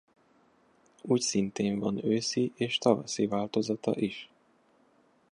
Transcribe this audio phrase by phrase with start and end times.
[1.01, 4.29] Úgyszintén van őszi és tavaszi változata is.